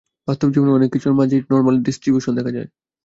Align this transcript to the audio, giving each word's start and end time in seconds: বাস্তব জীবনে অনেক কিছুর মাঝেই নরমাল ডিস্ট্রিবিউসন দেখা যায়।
বাস্তব 0.27 0.47
জীবনে 0.53 0.71
অনেক 0.71 0.89
কিছুর 0.93 1.13
মাঝেই 1.19 1.41
নরমাল 1.51 1.75
ডিস্ট্রিবিউসন 1.85 2.33
দেখা 2.37 2.51
যায়। 2.55 2.67